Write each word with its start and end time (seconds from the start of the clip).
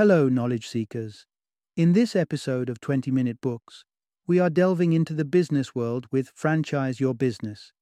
Hello, 0.00 0.30
knowledge 0.30 0.66
seekers. 0.66 1.26
In 1.76 1.92
this 1.92 2.16
episode 2.16 2.70
of 2.70 2.80
20 2.80 3.10
Minute 3.10 3.38
Books, 3.42 3.84
we 4.26 4.38
are 4.38 4.48
delving 4.48 4.94
into 4.94 5.12
the 5.12 5.26
business 5.26 5.74
world 5.74 6.06
with 6.10 6.32
Franchise 6.34 7.00
Your 7.00 7.12
Business. 7.12 7.74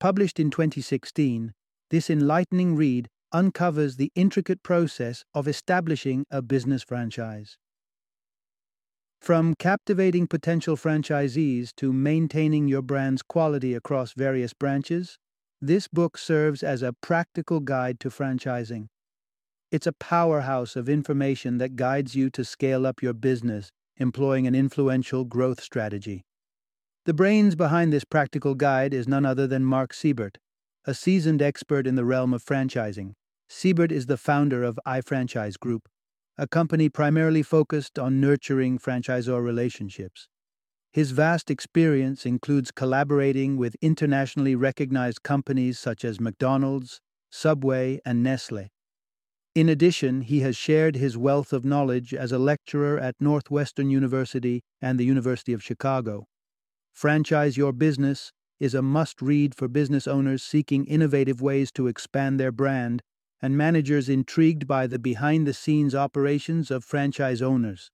Published 0.00 0.40
in 0.40 0.50
2016, 0.50 1.52
this 1.90 2.08
enlightening 2.08 2.74
read 2.74 3.10
uncovers 3.32 3.96
the 3.96 4.10
intricate 4.14 4.62
process 4.62 5.26
of 5.34 5.46
establishing 5.46 6.24
a 6.30 6.40
business 6.40 6.82
franchise. 6.82 7.58
From 9.20 9.54
captivating 9.58 10.28
potential 10.28 10.78
franchisees 10.78 11.74
to 11.76 11.92
maintaining 11.92 12.66
your 12.66 12.80
brand's 12.80 13.20
quality 13.20 13.74
across 13.74 14.14
various 14.14 14.54
branches, 14.54 15.18
this 15.60 15.86
book 15.86 16.16
serves 16.16 16.62
as 16.62 16.80
a 16.80 16.94
practical 16.94 17.60
guide 17.60 18.00
to 18.00 18.08
franchising. 18.08 18.86
It's 19.72 19.86
a 19.86 19.92
powerhouse 19.94 20.76
of 20.76 20.90
information 20.90 21.56
that 21.56 21.76
guides 21.76 22.14
you 22.14 22.28
to 22.32 22.44
scale 22.44 22.86
up 22.86 23.02
your 23.02 23.14
business, 23.14 23.70
employing 23.96 24.46
an 24.46 24.54
influential 24.54 25.24
growth 25.24 25.62
strategy. 25.62 26.26
The 27.06 27.14
brains 27.14 27.54
behind 27.54 27.90
this 27.90 28.04
practical 28.04 28.54
guide 28.54 28.92
is 28.92 29.08
none 29.08 29.24
other 29.24 29.46
than 29.46 29.64
Mark 29.64 29.94
Siebert, 29.94 30.36
a 30.84 30.92
seasoned 30.92 31.40
expert 31.40 31.86
in 31.86 31.94
the 31.94 32.04
realm 32.04 32.34
of 32.34 32.44
franchising. 32.44 33.14
Siebert 33.48 33.90
is 33.90 34.04
the 34.04 34.18
founder 34.18 34.62
of 34.62 34.78
iFranchise 34.86 35.58
Group, 35.58 35.88
a 36.36 36.46
company 36.46 36.90
primarily 36.90 37.42
focused 37.42 37.98
on 37.98 38.20
nurturing 38.20 38.78
franchisor 38.78 39.42
relationships. 39.42 40.28
His 40.92 41.12
vast 41.12 41.50
experience 41.50 42.26
includes 42.26 42.72
collaborating 42.72 43.56
with 43.56 43.76
internationally 43.80 44.54
recognized 44.54 45.22
companies 45.22 45.78
such 45.78 46.04
as 46.04 46.20
McDonald's, 46.20 47.00
Subway, 47.30 48.00
and 48.04 48.22
Nestle. 48.22 48.68
In 49.54 49.68
addition, 49.68 50.22
he 50.22 50.40
has 50.40 50.56
shared 50.56 50.96
his 50.96 51.18
wealth 51.18 51.52
of 51.52 51.62
knowledge 51.62 52.14
as 52.14 52.32
a 52.32 52.38
lecturer 52.38 52.98
at 52.98 53.20
Northwestern 53.20 53.90
University 53.90 54.62
and 54.80 54.98
the 54.98 55.04
University 55.04 55.52
of 55.52 55.62
Chicago. 55.62 56.24
Franchise 56.94 57.58
Your 57.58 57.72
Business 57.72 58.32
is 58.60 58.74
a 58.74 58.80
must 58.80 59.20
read 59.20 59.54
for 59.54 59.68
business 59.68 60.06
owners 60.06 60.42
seeking 60.42 60.86
innovative 60.86 61.42
ways 61.42 61.70
to 61.72 61.86
expand 61.86 62.40
their 62.40 62.52
brand 62.52 63.02
and 63.42 63.54
managers 63.54 64.08
intrigued 64.08 64.66
by 64.66 64.86
the 64.86 64.98
behind 64.98 65.46
the 65.46 65.52
scenes 65.52 65.94
operations 65.94 66.70
of 66.70 66.82
franchise 66.82 67.42
owners. 67.42 67.90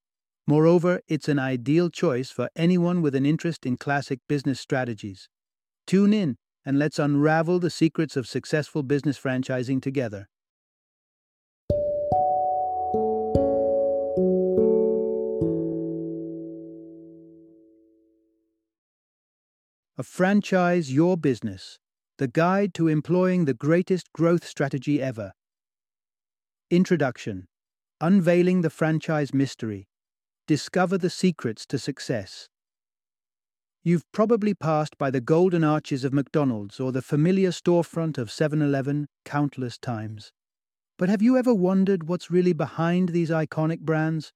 Moreover, 0.46 1.00
it's 1.08 1.28
an 1.28 1.40
ideal 1.40 1.90
choice 1.90 2.30
for 2.30 2.50
anyone 2.54 3.02
with 3.02 3.16
an 3.16 3.26
interest 3.26 3.66
in 3.66 3.76
classic 3.76 4.20
business 4.28 4.60
strategies. 4.60 5.28
Tune 5.88 6.12
in 6.12 6.36
and 6.64 6.78
let's 6.78 7.00
unravel 7.00 7.58
the 7.58 7.70
secrets 7.70 8.16
of 8.16 8.28
successful 8.28 8.84
business 8.84 9.18
franchising 9.18 9.82
together. 9.82 10.28
A 20.00 20.04
franchise 20.04 20.92
your 20.94 21.16
business, 21.16 21.80
the 22.18 22.28
guide 22.28 22.72
to 22.74 22.86
employing 22.86 23.46
the 23.46 23.52
greatest 23.52 24.12
growth 24.12 24.46
strategy 24.46 25.02
ever. 25.02 25.32
Introduction 26.70 27.48
Unveiling 28.00 28.60
the 28.60 28.70
Franchise 28.70 29.34
Mystery. 29.34 29.88
Discover 30.46 30.98
the 30.98 31.10
secrets 31.10 31.66
to 31.66 31.80
success. 31.80 32.48
You've 33.82 34.04
probably 34.12 34.54
passed 34.54 34.96
by 34.98 35.10
the 35.10 35.20
golden 35.20 35.64
arches 35.64 36.04
of 36.04 36.14
McDonald's 36.14 36.78
or 36.78 36.92
the 36.92 37.02
familiar 37.02 37.50
storefront 37.50 38.18
of 38.18 38.30
7 38.30 38.62
Eleven 38.62 39.08
countless 39.24 39.78
times. 39.78 40.30
But 40.96 41.08
have 41.08 41.22
you 41.22 41.36
ever 41.36 41.52
wondered 41.52 42.08
what's 42.08 42.30
really 42.30 42.52
behind 42.52 43.08
these 43.08 43.30
iconic 43.30 43.80
brands? 43.80 44.32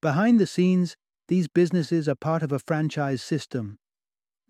Behind 0.00 0.40
the 0.40 0.46
scenes, 0.46 0.96
these 1.26 1.46
businesses 1.46 2.08
are 2.08 2.14
part 2.14 2.42
of 2.42 2.52
a 2.52 2.58
franchise 2.58 3.20
system. 3.20 3.78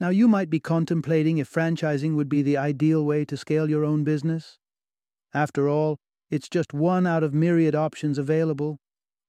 Now, 0.00 0.10
you 0.10 0.28
might 0.28 0.48
be 0.48 0.60
contemplating 0.60 1.38
if 1.38 1.52
franchising 1.52 2.14
would 2.14 2.28
be 2.28 2.42
the 2.42 2.56
ideal 2.56 3.04
way 3.04 3.24
to 3.24 3.36
scale 3.36 3.68
your 3.68 3.84
own 3.84 4.04
business. 4.04 4.58
After 5.34 5.68
all, 5.68 5.98
it's 6.30 6.48
just 6.48 6.72
one 6.72 7.06
out 7.06 7.24
of 7.24 7.34
myriad 7.34 7.74
options 7.74 8.18
available. 8.18 8.78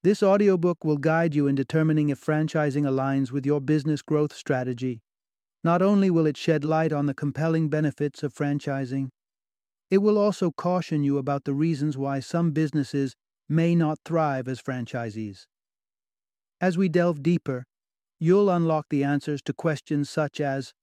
This 0.04 0.22
audiobook 0.22 0.86
will 0.86 0.98
guide 0.98 1.34
you 1.34 1.48
in 1.48 1.56
determining 1.56 2.10
if 2.10 2.24
franchising 2.24 2.84
aligns 2.84 3.32
with 3.32 3.46
your 3.46 3.60
business 3.60 4.02
growth 4.02 4.34
strategy. 4.34 5.02
Not 5.64 5.82
only 5.82 6.10
will 6.10 6.26
it 6.26 6.38
shed 6.38 6.64
light 6.64 6.94
on 6.94 7.06
the 7.06 7.14
compelling 7.14 7.68
benefits 7.68 8.24
of 8.24 8.34
franchising, 8.34 9.10
it 9.90 9.98
will 9.98 10.18
also 10.18 10.52
caution 10.52 11.04
you 11.04 11.18
about 11.18 11.46
the 11.46 11.54
reasons 11.54 11.98
why 11.98 12.20
some 12.20 12.52
businesses 12.52 13.16
may 13.50 13.76
not 13.76 13.98
thrive 14.06 14.48
as 14.48 14.62
franchisees. 14.62 15.48
As 16.62 16.78
we 16.78 16.90
delve 16.90 17.24
deeper, 17.24 17.66
you'll 18.20 18.50
unlock 18.50 18.88
the 18.90 19.04
answers 19.04 19.42
to 19.44 19.54
questions 19.54 20.10
such 20.10 20.42
as 20.42 20.74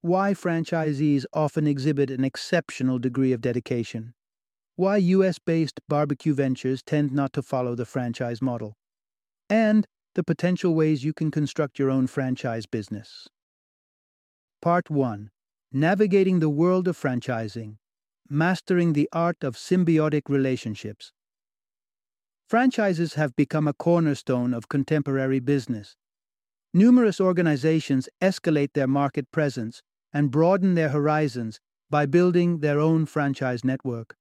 why 0.00 0.32
franchisees 0.32 1.24
often 1.32 1.66
exhibit 1.66 2.10
an 2.10 2.24
exceptional 2.24 2.98
degree 2.98 3.32
of 3.32 3.40
dedication, 3.40 4.14
why 4.76 4.96
US 4.98 5.38
based 5.38 5.80
barbecue 5.88 6.34
ventures 6.34 6.82
tend 6.82 7.12
not 7.12 7.32
to 7.32 7.42
follow 7.42 7.74
the 7.74 7.84
franchise 7.84 8.40
model, 8.40 8.76
and 9.50 9.86
the 10.14 10.22
potential 10.22 10.74
ways 10.74 11.04
you 11.04 11.12
can 11.12 11.30
construct 11.30 11.78
your 11.78 11.90
own 11.90 12.06
franchise 12.06 12.66
business. 12.66 13.28
Part 14.62 14.88
1 14.90 15.30
Navigating 15.72 16.40
the 16.40 16.48
World 16.48 16.88
of 16.88 16.96
Franchising 16.96 17.76
Mastering 18.28 18.92
the 18.92 19.08
Art 19.12 19.42
of 19.42 19.56
Symbiotic 19.56 20.22
Relationships. 20.28 21.12
Franchises 22.48 23.14
have 23.14 23.36
become 23.36 23.68
a 23.68 23.72
cornerstone 23.72 24.54
of 24.54 24.68
contemporary 24.68 25.40
business. 25.40 25.96
Numerous 26.76 27.22
organizations 27.22 28.06
escalate 28.20 28.74
their 28.74 28.86
market 28.86 29.30
presence 29.32 29.80
and 30.12 30.30
broaden 30.30 30.74
their 30.74 30.90
horizons 30.90 31.58
by 31.88 32.04
building 32.04 32.58
their 32.58 32.78
own 32.78 33.06
franchise 33.06 33.64
network. 33.64 34.14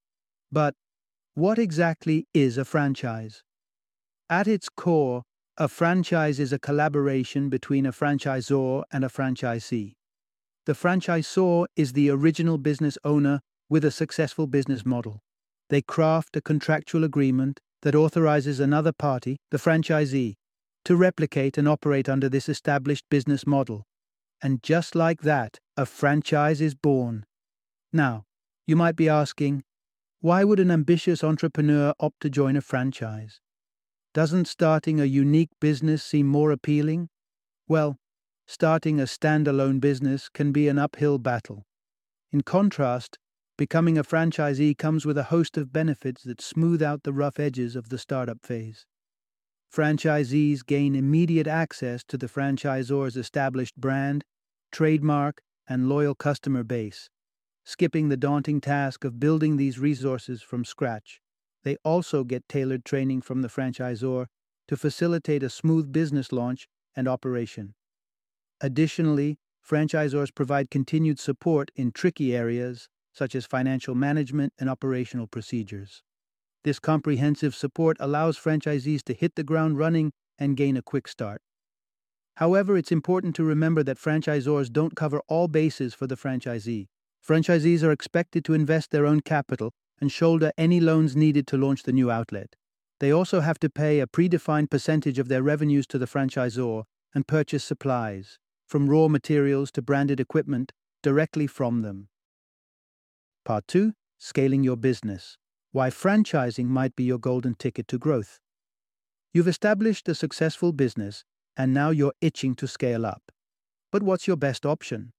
But 0.54 0.74
what 1.34 1.60
exactly 1.60 2.28
is 2.34 2.58
a 2.58 2.64
franchise? 2.64 3.44
At 4.30 4.48
its 4.48 4.70
core, 4.70 5.24
a 5.58 5.68
franchise 5.68 6.40
is 6.40 6.54
a 6.54 6.58
collaboration 6.58 7.50
between 7.50 7.86
a 7.86 7.92
franchisor 7.92 8.84
and 8.90 9.04
a 9.04 9.10
franchisee. 9.10 9.96
The 10.66 10.76
franchisor 10.76 11.66
is 11.76 11.92
the 11.92 12.10
original 12.10 12.58
business 12.58 12.98
owner 13.04 13.42
with 13.70 13.84
a 13.84 13.92
successful 13.92 14.48
business 14.48 14.86
model. 14.86 15.20
They 15.70 15.82
craft 15.82 16.38
a 16.38 16.42
contractual 16.42 17.04
agreement 17.04 17.60
that 17.82 17.96
authorizes 17.96 18.62
another 18.62 18.94
party, 18.94 19.36
the 19.52 19.58
franchisee, 19.58 20.36
to 20.86 20.96
replicate 20.96 21.58
and 21.58 21.68
operate 21.68 22.08
under 22.08 22.30
this 22.30 22.48
established 22.48 23.06
business 23.10 23.46
model. 23.46 23.86
And 24.42 24.62
just 24.64 24.96
like 24.96 25.22
that, 25.22 25.60
a 25.76 25.86
franchise 25.86 26.62
is 26.62 26.76
born. 26.76 27.26
Now, 27.92 28.26
you 28.68 28.76
might 28.76 28.96
be 28.96 29.10
asking, 29.10 29.64
why 30.22 30.44
would 30.44 30.60
an 30.60 30.72
ambitious 30.72 31.24
entrepreneur 31.24 31.94
opt 32.00 32.22
to 32.22 32.30
join 32.30 32.56
a 32.56 32.62
franchise? 32.62 33.42
Doesn't 34.14 34.48
starting 34.48 35.00
a 35.00 35.06
unique 35.06 35.52
business 35.60 36.04
seem 36.04 36.28
more 36.28 36.52
appealing? 36.52 37.10
Well, 37.68 37.98
starting 38.48 39.00
a 39.00 39.04
standalone 39.04 39.80
business 39.80 40.30
can 40.30 40.52
be 40.52 40.68
an 40.68 40.80
uphill 40.80 41.18
battle. 41.18 41.64
In 42.32 42.42
contrast, 42.42 43.18
becoming 43.58 43.98
a 43.98 44.04
franchisee 44.04 44.78
comes 44.78 45.06
with 45.06 45.18
a 45.18 45.24
host 45.24 45.58
of 45.58 45.74
benefits 45.74 46.24
that 46.24 46.42
smooth 46.42 46.82
out 46.82 47.04
the 47.04 47.14
rough 47.14 47.40
edges 47.40 47.76
of 47.76 47.90
the 47.90 47.98
startup 47.98 48.38
phase. 48.44 48.86
Franchisees 49.76 50.66
gain 50.66 50.96
immediate 50.96 51.48
access 51.48 52.02
to 52.06 52.18
the 52.18 52.28
franchisor's 52.28 53.18
established 53.18 53.76
brand, 53.76 54.24
trademark, 54.72 55.42
and 55.68 55.90
loyal 55.90 56.16
customer 56.16 56.64
base, 56.64 57.10
skipping 57.66 58.08
the 58.08 58.16
daunting 58.16 58.62
task 58.62 59.04
of 59.04 59.20
building 59.20 59.58
these 59.58 59.78
resources 59.78 60.42
from 60.42 60.64
scratch. 60.64 61.20
They 61.66 61.76
also 61.84 62.24
get 62.24 62.48
tailored 62.48 62.86
training 62.86 63.24
from 63.24 63.42
the 63.42 63.50
franchisor 63.50 64.28
to 64.70 64.78
facilitate 64.78 65.44
a 65.44 65.50
smooth 65.50 65.92
business 65.92 66.32
launch 66.32 66.70
and 66.96 67.06
operation. 67.06 67.74
Additionally, 68.62 69.40
franchisors 69.70 70.34
provide 70.34 70.72
continued 70.72 71.20
support 71.20 71.70
in 71.76 71.92
tricky 71.92 72.34
areas 72.34 72.88
such 73.12 73.36
as 73.36 73.46
financial 73.46 73.94
management 73.94 74.54
and 74.58 74.70
operational 74.70 75.28
procedures. 75.28 76.02
This 76.66 76.80
comprehensive 76.80 77.54
support 77.54 77.96
allows 78.00 78.40
franchisees 78.40 79.04
to 79.04 79.14
hit 79.14 79.36
the 79.36 79.44
ground 79.44 79.78
running 79.78 80.12
and 80.40 80.58
gain 80.58 80.76
a 80.76 80.82
quick 80.82 81.08
start. 81.08 81.44
However, 82.38 82.76
it's 82.76 82.92
important 82.92 83.36
to 83.36 83.44
remember 83.44 83.84
that 83.84 84.00
franchisors 84.00 84.72
don't 84.72 84.96
cover 84.96 85.22
all 85.28 85.48
bases 85.48 85.94
for 85.94 86.08
the 86.08 86.18
franchisee. 86.18 86.88
Franchisees 87.24 87.84
are 87.84 87.92
expected 87.92 88.44
to 88.46 88.56
invest 88.56 88.90
their 88.90 89.06
own 89.06 89.22
capital 89.22 89.74
and 90.02 90.12
shoulder 90.12 90.52
any 90.58 90.80
loans 90.80 91.16
needed 91.16 91.46
to 91.48 91.58
launch 91.58 91.84
the 91.84 91.94
new 91.94 92.10
outlet. 92.10 92.56
They 93.00 93.12
also 93.12 93.42
have 93.42 93.60
to 93.60 93.70
pay 93.70 94.00
a 94.00 94.08
predefined 94.08 94.72
percentage 94.72 95.20
of 95.20 95.28
their 95.28 95.44
revenues 95.44 95.86
to 95.88 96.00
the 96.00 96.08
franchisor 96.08 96.86
and 97.14 97.28
purchase 97.28 97.64
supplies, 97.64 98.40
from 98.66 98.90
raw 98.90 99.08
materials 99.08 99.70
to 99.74 99.84
branded 99.84 100.20
equipment, 100.20 100.72
directly 101.04 101.46
from 101.46 101.84
them. 101.84 102.08
Part 103.46 103.68
2 103.68 103.94
Scaling 104.18 104.64
Your 104.64 104.78
Business 104.78 105.38
Why 105.76 105.90
Franchising 105.90 106.68
Might 106.68 106.96
Be 106.96 107.04
Your 107.04 107.18
Golden 107.18 107.54
Ticket 107.54 107.90
to 107.90 107.98
Growth. 107.98 108.40
You've 109.34 109.50
established 109.50 110.08
a 110.08 110.16
successful 110.16 110.72
business, 110.72 111.26
and 111.58 111.74
now 111.74 111.90
you're 111.90 112.14
itching 112.22 112.56
to 112.56 112.66
scale 112.66 113.06
up. 113.06 113.24
But 113.92 114.02
what's 114.02 114.26
your 114.26 114.38
best 114.38 114.66
option? 114.66 115.12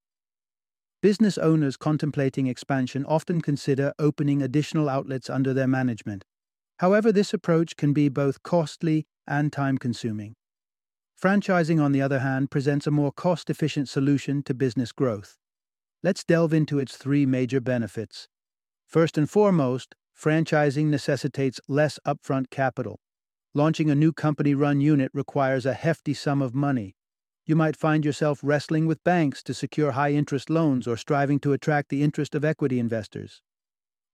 Business 1.03 1.37
owners 1.37 1.77
contemplating 1.77 2.47
expansion 2.47 3.05
often 3.05 3.43
consider 3.43 3.93
opening 3.99 4.41
additional 4.41 4.89
outlets 4.89 5.29
under 5.29 5.53
their 5.53 5.67
management. 5.67 6.25
However, 6.79 7.13
this 7.13 7.35
approach 7.35 7.77
can 7.77 7.93
be 7.93 8.09
both 8.09 8.43
costly 8.43 9.07
and 9.27 9.53
time 9.53 9.77
consuming. 9.77 10.37
Franchising, 11.23 11.83
on 11.83 11.93
the 11.93 12.01
other 12.01 12.21
hand, 12.21 12.51
presents 12.51 12.87
a 12.87 12.91
more 12.91 13.13
cost 13.13 13.51
efficient 13.51 13.91
solution 13.91 14.43
to 14.45 14.55
business 14.55 14.91
growth. 14.91 15.37
Let's 16.03 16.25
delve 16.25 16.55
into 16.55 16.79
its 16.79 16.97
three 16.97 17.27
major 17.27 17.61
benefits. 17.61 18.27
First 18.87 19.19
and 19.19 19.29
foremost, 19.29 19.95
franchising 20.19 20.87
necessitates 20.87 21.61
less 21.69 21.99
upfront 22.07 22.51
capital. 22.51 23.01
Launching 23.55 23.91
a 23.91 23.95
new 23.95 24.13
company 24.13 24.55
run 24.55 24.81
unit 24.81 25.11
requires 25.15 25.67
a 25.67 25.75
hefty 25.75 26.15
sum 26.15 26.43
of 26.43 26.55
money. 26.55 26.95
You 27.45 27.55
might 27.55 27.77
find 27.77 28.05
yourself 28.05 28.41
wrestling 28.43 28.87
with 28.87 29.05
banks 29.05 29.43
to 29.45 29.55
secure 29.55 29.93
high 29.93 30.13
interest 30.13 30.51
loans 30.51 30.89
or 30.89 30.97
striving 30.97 31.39
to 31.41 31.53
attract 31.53 31.89
the 31.89 32.03
interest 32.03 32.35
of 32.35 32.45
equity 32.45 32.81
investors. 32.81 33.41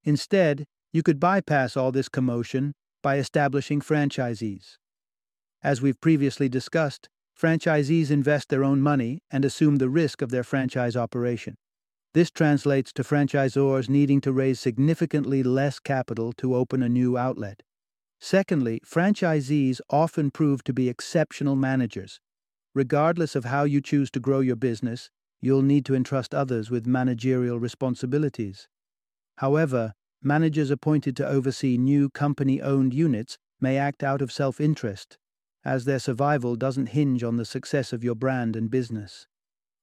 Instead, 0.04 0.66
you 0.92 1.02
could 1.02 1.18
bypass 1.18 1.76
all 1.76 1.92
this 1.92 2.08
commotion 2.08 2.74
by 3.02 3.16
establishing 3.16 3.80
franchisees. 3.80 4.76
As 5.62 5.80
we've 5.80 6.00
previously 6.00 6.48
discussed, 6.48 7.08
franchisees 7.40 8.10
invest 8.10 8.48
their 8.48 8.64
own 8.64 8.80
money 8.80 9.22
and 9.30 9.44
assume 9.44 9.76
the 9.76 9.88
risk 9.88 10.20
of 10.20 10.30
their 10.30 10.44
franchise 10.44 10.96
operation. 10.96 11.56
This 12.14 12.30
translates 12.30 12.92
to 12.94 13.02
franchisors 13.02 13.88
needing 13.88 14.20
to 14.20 14.32
raise 14.32 14.60
significantly 14.60 15.42
less 15.42 15.78
capital 15.78 16.32
to 16.34 16.54
open 16.54 16.82
a 16.82 16.88
new 16.88 17.16
outlet. 17.16 17.62
Secondly, 18.20 18.80
franchisees 18.86 19.80
often 19.90 20.30
prove 20.30 20.62
to 20.64 20.72
be 20.72 20.88
exceptional 20.88 21.56
managers. 21.56 22.20
Regardless 22.74 23.34
of 23.34 23.46
how 23.46 23.64
you 23.64 23.80
choose 23.80 24.10
to 24.10 24.20
grow 24.20 24.40
your 24.40 24.56
business, 24.56 25.10
you'll 25.40 25.62
need 25.62 25.84
to 25.86 25.94
entrust 25.94 26.34
others 26.34 26.70
with 26.70 26.86
managerial 26.86 27.58
responsibilities. 27.58 28.68
However, 29.38 29.94
managers 30.22 30.70
appointed 30.70 31.16
to 31.16 31.26
oversee 31.26 31.76
new 31.76 32.10
company 32.10 32.60
owned 32.60 32.94
units 32.94 33.38
may 33.60 33.76
act 33.76 34.02
out 34.02 34.22
of 34.22 34.30
self 34.30 34.60
interest 34.60 35.18
as 35.64 35.84
their 35.84 35.98
survival 35.98 36.56
doesn't 36.56 36.86
hinge 36.86 37.22
on 37.22 37.36
the 37.36 37.44
success 37.44 37.92
of 37.92 38.02
your 38.02 38.14
brand 38.14 38.56
and 38.56 38.70
business. 38.70 39.26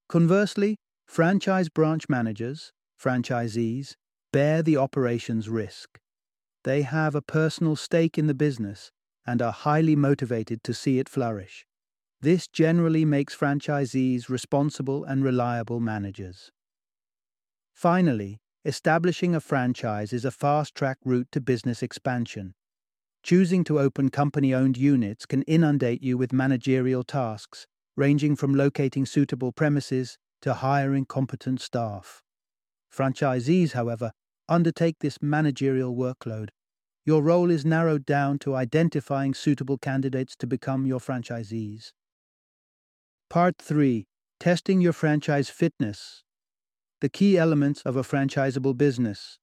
Conversely, 0.10 0.78
franchise 1.10 1.70
branch 1.70 2.08
managers, 2.08 2.72
franchisees, 3.02 3.96
bear 4.32 4.62
the 4.62 4.78
operations 4.78 5.50
risk. 5.50 6.00
They 6.64 6.84
have 6.84 7.16
a 7.16 7.22
personal 7.24 7.76
stake 7.76 8.20
in 8.20 8.28
the 8.28 8.36
business 8.36 8.92
and 9.26 9.42
are 9.42 9.52
highly 9.52 9.96
motivated 9.96 10.64
to 10.66 10.74
see 10.74 11.00
it 11.00 11.10
flourish. 11.10 11.66
This 12.22 12.48
generally 12.48 13.06
makes 13.06 13.36
franchisees 13.36 14.30
responsible 14.30 15.04
and 15.04 15.24
reliable 15.24 15.80
managers. 15.80 16.52
Finally, 17.74 18.38
establishing 18.64 19.34
a 19.34 19.42
franchise 19.42 20.14
is 20.14 20.26
a 20.26 20.32
fast 20.32 20.76
track 20.76 21.00
route 21.04 21.30
to 21.32 21.42
business 21.42 21.82
expansion. 21.82 22.54
Choosing 23.24 23.64
to 23.64 23.80
open 23.80 24.10
company 24.10 24.54
owned 24.54 24.78
units 24.78 25.26
can 25.26 25.42
inundate 25.44 26.04
you 26.04 26.20
with 26.20 26.32
managerial 26.32 27.04
tasks, 27.04 27.66
ranging 27.96 28.36
from 28.36 28.54
locating 28.54 29.08
suitable 29.08 29.52
premises 29.52 30.20
to 30.42 30.56
hiring 30.56 31.06
competent 31.06 31.62
staff. 31.62 32.22
Franchisees, 32.96 33.74
however, 33.74 34.12
undertake 34.48 34.98
this 35.00 35.22
managerial 35.22 35.96
workload. 35.96 36.50
Your 37.06 37.22
role 37.22 37.50
is 37.50 37.66
narrowed 37.66 38.06
down 38.06 38.40
to 38.40 38.56
identifying 38.56 39.34
suitable 39.34 39.78
candidates 39.78 40.36
to 40.38 40.48
become 40.48 40.86
your 40.86 41.00
franchisees. 41.00 41.92
Part 43.30 43.56
3 43.60 44.06
Testing 44.40 44.80
your 44.80 44.94
franchise 44.94 45.50
fitness. 45.50 46.24
The 47.02 47.10
key 47.10 47.38
elements 47.38 47.82
of 47.82 47.96
a 47.96 48.04
franchisable 48.04 48.78
business. 48.78 49.38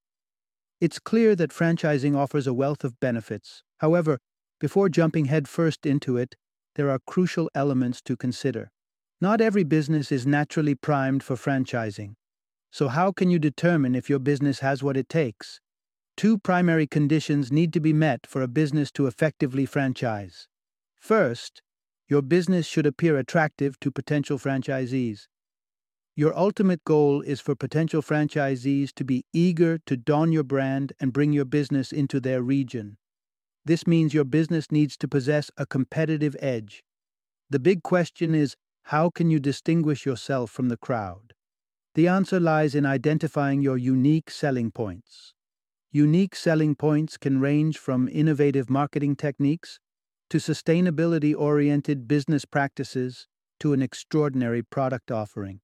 It's 0.80 0.98
clear 0.98 1.34
that 1.36 1.50
franchising 1.50 2.16
offers 2.16 2.46
a 2.46 2.54
wealth 2.54 2.84
of 2.84 2.98
benefits. 3.00 3.62
However, 3.78 4.18
before 4.58 4.88
jumping 4.88 5.26
headfirst 5.26 5.86
into 5.86 6.16
it, 6.16 6.34
there 6.76 6.90
are 6.90 6.98
crucial 7.06 7.50
elements 7.54 8.00
to 8.02 8.16
consider. 8.16 8.70
Not 9.20 9.40
every 9.40 9.64
business 9.64 10.12
is 10.12 10.26
naturally 10.26 10.74
primed 10.74 11.22
for 11.22 11.36
franchising. 11.36 12.14
So, 12.70 12.88
how 12.88 13.12
can 13.12 13.30
you 13.30 13.38
determine 13.38 13.94
if 13.94 14.10
your 14.10 14.18
business 14.18 14.58
has 14.60 14.82
what 14.82 14.96
it 14.96 15.08
takes? 15.08 15.60
Two 16.16 16.38
primary 16.38 16.86
conditions 16.86 17.50
need 17.50 17.72
to 17.72 17.80
be 17.80 17.92
met 17.92 18.26
for 18.26 18.42
a 18.42 18.48
business 18.48 18.90
to 18.92 19.06
effectively 19.06 19.64
franchise. 19.64 20.48
First, 20.94 21.62
your 22.08 22.22
business 22.22 22.66
should 22.66 22.86
appear 22.86 23.16
attractive 23.16 23.80
to 23.80 23.90
potential 23.90 24.38
franchisees. 24.38 25.28
Your 26.14 26.36
ultimate 26.36 26.84
goal 26.84 27.20
is 27.20 27.40
for 27.40 27.54
potential 27.54 28.02
franchisees 28.02 28.92
to 28.94 29.04
be 29.04 29.24
eager 29.32 29.78
to 29.86 29.96
don 29.96 30.32
your 30.32 30.44
brand 30.44 30.92
and 31.00 31.12
bring 31.12 31.32
your 31.32 31.44
business 31.44 31.92
into 31.92 32.20
their 32.20 32.42
region. 32.42 32.96
This 33.64 33.86
means 33.86 34.14
your 34.14 34.24
business 34.24 34.70
needs 34.70 34.96
to 34.98 35.08
possess 35.08 35.50
a 35.56 35.66
competitive 35.66 36.36
edge. 36.40 36.84
The 37.50 37.58
big 37.58 37.82
question 37.82 38.34
is 38.34 38.56
how 38.90 39.10
can 39.10 39.30
you 39.30 39.40
distinguish 39.40 40.06
yourself 40.06 40.48
from 40.48 40.68
the 40.68 40.76
crowd? 40.76 41.32
The 41.96 42.06
answer 42.06 42.38
lies 42.38 42.76
in 42.76 42.86
identifying 42.86 43.60
your 43.60 43.76
unique 43.76 44.30
selling 44.30 44.70
points. 44.70 45.34
Unique 45.90 46.36
selling 46.36 46.76
points 46.76 47.16
can 47.16 47.40
range 47.40 47.78
from 47.78 48.08
innovative 48.08 48.70
marketing 48.70 49.16
techniques 49.16 49.80
to 50.30 50.38
sustainability 50.38 51.34
oriented 51.36 52.06
business 52.06 52.44
practices 52.44 53.26
to 53.58 53.72
an 53.72 53.82
extraordinary 53.82 54.62
product 54.62 55.10
offering. 55.10 55.58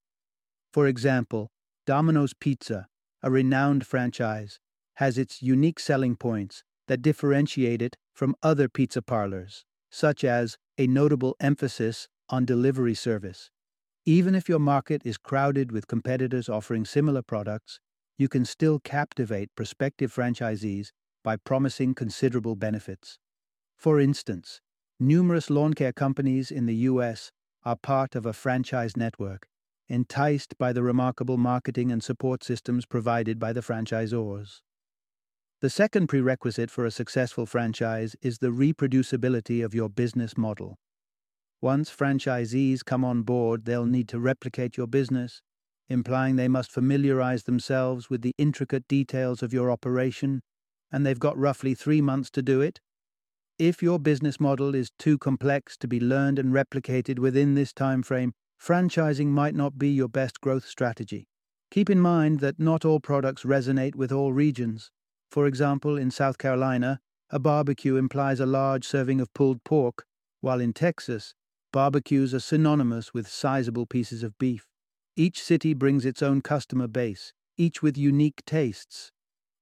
For 0.73 0.89
example, 0.89 1.53
Domino's 1.87 2.35
Pizza, 2.35 2.89
a 3.23 3.31
renowned 3.31 3.87
franchise, 3.87 4.59
has 4.95 5.17
its 5.17 5.41
unique 5.41 5.79
selling 5.79 6.17
points 6.17 6.65
that 6.89 7.03
differentiate 7.03 7.83
it 7.83 7.97
from 8.13 8.35
other 8.43 8.69
pizza 8.69 9.01
parlors, 9.01 9.65
such 9.93 10.25
as 10.25 10.57
a 10.77 10.89
notable 10.89 11.37
emphasis 11.39 12.09
on 12.33 12.45
delivery 12.45 12.95
service. 12.95 13.51
Even 14.05 14.35
if 14.35 14.49
your 14.49 14.59
market 14.59 15.03
is 15.05 15.19
crowded 15.19 15.71
with 15.71 15.87
competitors 15.87 16.49
offering 16.49 16.85
similar 16.85 17.23
products, 17.23 17.79
you 18.19 18.29
can 18.29 18.45
still 18.45 18.81
captivate 18.81 19.55
prospective 19.55 20.13
franchisees 20.13 20.89
by 21.23 21.37
promising 21.37 21.95
considerable 21.95 22.57
benefits. 22.57 23.19
For 23.77 24.01
instance, 24.01 24.61
numerous 24.99 25.51
lawn 25.51 25.75
care 25.75 25.93
companies 25.93 26.51
in 26.51 26.67
the 26.67 26.75
US 26.91 27.31
are 27.65 27.77
part 27.77 28.17
of 28.17 28.27
a 28.27 28.33
franchise 28.33 28.97
network 28.97 29.47
enticed 29.89 30.57
by 30.57 30.73
the 30.73 30.83
remarkable 30.83 31.37
marketing 31.37 31.93
and 31.93 32.03
support 32.03 32.43
systems 32.43 32.87
provided 32.87 33.39
by 33.39 33.53
the 33.53 33.61
franchisors. 33.61 34.61
The 35.61 35.71
second 35.71 36.07
prerequisite 36.09 36.71
for 36.71 36.87
a 36.87 36.91
successful 36.91 37.45
franchise 37.45 38.17
is 38.23 38.39
the 38.39 38.49
reproducibility 38.49 39.63
of 39.63 39.75
your 39.75 39.91
business 39.91 40.37
model. 40.37 40.79
Once 41.63 41.95
franchisees 41.95 42.85
come 42.85 43.05
on 43.05 43.23
board, 43.23 43.65
they'll 43.65 43.87
need 43.87 44.09
to 44.09 44.19
replicate 44.19 44.77
your 44.77 44.89
business, 44.89 45.41
implying 45.89 46.35
they 46.35 46.49
must 46.49 46.73
familiarize 46.73 47.45
themselves 47.45 48.11
with 48.11 48.21
the 48.21 48.35
intricate 48.37 48.87
details 48.89 49.45
of 49.45 49.53
your 49.53 49.71
operation, 49.71 50.43
and 50.91 51.07
they've 51.07 51.21
got 51.21 51.39
roughly 51.39 51.73
three 51.73 52.01
months 52.01 52.31
to 52.31 52.43
do 52.43 52.61
it. 52.61 52.81
If 53.61 53.81
your 53.81 54.01
business 54.01 54.41
model 54.41 54.75
is 54.75 54.91
too 54.99 55.19
complex 55.19 55.77
to 55.77 55.87
be 55.87 56.01
learned 56.01 56.41
and 56.41 56.53
replicated 56.53 57.21
within 57.21 57.55
this 57.55 57.73
time 57.73 58.03
frame, 58.03 58.33
franchising 58.61 59.29
might 59.29 59.55
not 59.55 59.79
be 59.79 59.89
your 59.89 60.09
best 60.09 60.41
growth 60.41 60.67
strategy. 60.67 61.29
Keep 61.71 61.91
in 61.91 62.01
mind 62.01 62.41
that 62.41 62.59
not 62.59 62.85
all 62.85 62.99
products 62.99 63.45
resonate 63.45 63.95
with 63.95 64.11
all 64.11 64.33
regions. 64.33 64.91
For 65.31 65.47
example, 65.47 65.97
in 65.97 66.11
South 66.11 66.39
Carolina, 66.39 66.99
a 67.31 67.39
barbecue 67.39 67.95
implies 67.95 68.41
a 68.41 68.47
large 68.47 68.85
serving 68.85 69.21
of 69.21 69.33
pulled 69.33 69.63
pork, 69.63 70.05
while 70.41 70.61
in 70.61 70.73
Texas, 70.73 71.35
barbecues 71.73 72.33
are 72.35 72.41
synonymous 72.41 73.13
with 73.13 73.27
sizable 73.27 73.87
pieces 73.87 74.23
of 74.23 74.39
beef. 74.39 74.67
Each 75.17 75.43
city 75.43 75.75
brings 75.75 76.05
its 76.05 76.23
own 76.23 76.41
customer 76.41 76.87
base, 76.87 77.33
each 77.57 77.83
with 77.83 77.99
unique 77.99 78.43
tastes. 78.47 79.11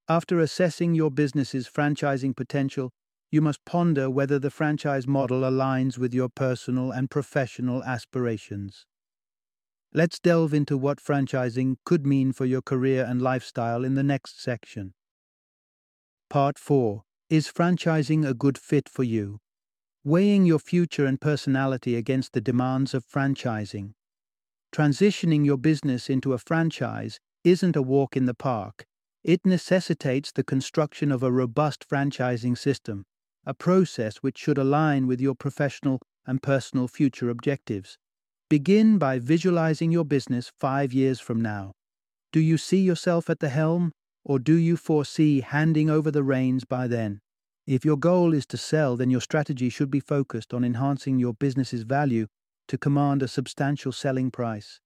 After 0.08 0.40
assessing 0.40 0.94
your 0.94 1.10
business's 1.10 1.68
franchising 1.68 2.36
potential, 2.36 2.90
you 3.30 3.40
must 3.40 3.64
ponder 3.64 4.10
whether 4.10 4.38
the 4.38 4.50
franchise 4.50 5.06
model 5.06 5.42
aligns 5.42 5.98
with 5.98 6.12
your 6.12 6.28
personal 6.28 6.90
and 6.90 7.08
professional 7.08 7.84
aspirations. 7.84 8.86
Let's 9.92 10.18
delve 10.18 10.52
into 10.52 10.76
what 10.76 10.98
franchising 10.98 11.76
could 11.84 12.06
mean 12.06 12.32
for 12.32 12.44
your 12.44 12.62
career 12.62 13.04
and 13.04 13.22
lifestyle 13.22 13.84
in 13.84 13.94
the 13.94 14.02
next 14.02 14.42
section. 14.42 14.94
Part 16.28 16.58
4 16.58 17.02
Is 17.28 17.50
franchising 17.50 18.28
a 18.28 18.34
good 18.34 18.58
fit 18.58 18.88
for 18.88 19.02
you? 19.02 19.40
Weighing 20.04 20.46
your 20.46 20.58
future 20.58 21.04
and 21.04 21.20
personality 21.20 21.94
against 21.94 22.32
the 22.32 22.40
demands 22.40 22.94
of 22.94 23.04
franchising. 23.06 23.92
Transitioning 24.72 25.44
your 25.44 25.58
business 25.58 26.08
into 26.08 26.32
a 26.32 26.38
franchise 26.38 27.18
isn't 27.44 27.76
a 27.76 27.82
walk 27.82 28.16
in 28.16 28.24
the 28.24 28.32
park. 28.32 28.86
It 29.22 29.44
necessitates 29.44 30.32
the 30.32 30.42
construction 30.42 31.12
of 31.12 31.22
a 31.22 31.30
robust 31.30 31.86
franchising 31.86 32.56
system. 32.56 33.04
a 33.46 33.54
process 33.54 34.18
which 34.18 34.38
should 34.38 34.58
align 34.58 35.06
with 35.06 35.20
your 35.20 35.34
professional 35.34 36.00
and 36.26 36.42
personal 36.42 36.86
future 36.86 37.30
objectives. 37.30 37.96
Begin 38.48 38.98
by 38.98 39.18
visualizing 39.18 39.90
your 39.90 40.04
business 40.04 40.52
five 40.58 40.92
years 40.92 41.20
from 41.20 41.40
now. 41.40 41.72
Do 42.32 42.40
you 42.40 42.58
see 42.58 42.80
yourself 42.80 43.30
at 43.30 43.40
the 43.40 43.48
helm, 43.48 43.92
or 44.24 44.38
do 44.38 44.54
you 44.54 44.76
foresee 44.76 45.40
handing 45.40 45.88
over 45.90 46.10
the 46.10 46.22
reins 46.22 46.64
by 46.64 46.86
then? 46.86 47.20
If 47.66 47.84
your 47.84 47.96
goal 47.96 48.34
is 48.34 48.46
to 48.46 48.56
sell, 48.56 48.96
then 48.96 49.10
your 49.10 49.20
strategy 49.20 49.68
should 49.68 49.90
be 49.90 50.00
focused 50.00 50.52
on 50.52 50.64
enhancing 50.64 51.18
your 51.18 51.34
business's 51.34 51.82
value 51.82 52.26
to 52.68 52.78
command 52.78 53.22
a 53.22 53.28
substantial 53.28 53.92
selling 53.92 54.30
price. 54.30 54.80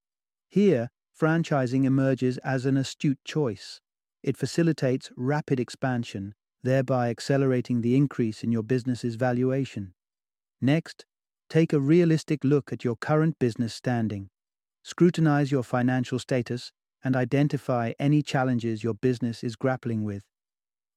Here, 0.49 0.90
franchising 1.19 1.85
emerges 1.85 2.38
as 2.38 2.66
an 2.66 2.76
astute 2.76 3.19
choice. 3.25 3.81
It 4.23 4.37
facilitates 4.37 5.11
rapid 5.16 5.61
expansion, 5.61 6.35
thereby 6.62 7.11
accelerating 7.11 7.81
the 7.81 7.97
increase 7.97 8.43
in 8.43 8.50
your 8.50 8.62
business's 8.62 9.16
valuation. 9.16 9.95
Next, 10.61 11.04
take 11.50 11.73
a 11.73 11.81
realistic 11.81 12.43
look 12.43 12.73
at 12.73 12.85
your 12.85 12.97
current 12.97 13.38
business 13.38 13.75
standing. 13.75 14.31
Scrutinize 14.83 15.52
your 15.52 15.62
financial 15.62 16.19
status 16.19 16.73
and 17.02 17.14
identify 17.14 17.93
any 17.99 18.23
challenges 18.23 18.83
your 18.83 18.95
business 18.95 19.45
is 19.45 19.57
grappling 19.57 20.04
with. 20.04 20.25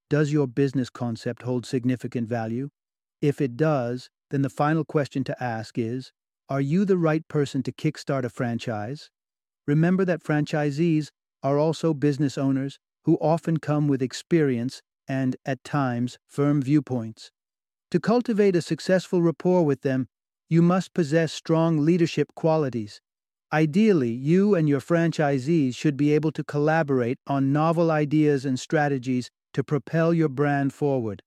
Does 0.10 0.32
your 0.32 0.48
business 0.48 0.90
concept 0.90 1.42
hold 1.44 1.66
significant 1.66 2.30
value? 2.30 2.70
If 3.22 3.42
it 3.42 3.58
does, 3.58 4.10
then 4.30 4.42
the 4.42 4.50
final 4.50 4.86
question 4.86 5.24
to 5.26 5.44
ask 5.44 5.78
is 5.78 6.12
Are 6.48 6.62
you 6.62 6.86
the 6.86 6.98
right 6.98 7.28
person 7.28 7.62
to 7.64 7.74
kickstart 7.74 8.24
a 8.24 8.30
franchise? 8.30 9.10
Remember 9.66 10.06
that 10.06 10.24
franchisees 10.24 11.10
are 11.44 11.60
also 11.60 11.94
business 11.94 12.38
owners 12.38 12.80
who 13.04 13.18
often 13.18 13.58
come 13.58 13.88
with 13.88 14.02
experience 14.02 14.82
and, 15.10 15.36
at 15.46 15.64
times, 15.64 16.18
firm 16.26 16.62
viewpoints. 16.62 17.32
To 17.92 18.00
cultivate 18.00 18.56
a 18.56 18.62
successful 18.62 19.22
rapport 19.22 19.66
with 19.66 19.82
them, 19.82 20.08
you 20.50 20.62
must 20.62 20.94
possess 20.94 21.34
strong 21.34 21.80
leadership 21.86 22.34
qualities. 22.36 23.02
Ideally, 23.52 24.12
you 24.12 24.56
and 24.56 24.68
your 24.68 24.82
franchisees 24.82 25.76
should 25.76 25.96
be 25.96 26.14
able 26.14 26.32
to 26.34 26.44
collaborate 26.44 27.18
on 27.28 27.54
novel 27.54 27.92
ideas 27.92 28.46
and 28.46 28.60
strategies 28.60 29.30
to 29.54 29.64
propel 29.64 30.14
your 30.14 30.30
brand 30.30 30.74
forward. 30.74 31.22